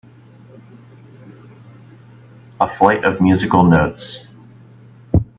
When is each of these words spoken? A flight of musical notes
A 2.59 2.67
flight 2.67 3.05
of 3.05 3.21
musical 3.21 3.63
notes 3.63 4.17